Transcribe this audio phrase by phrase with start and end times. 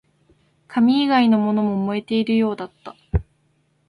[0.67, 2.95] 紙以外のものも燃えているようだった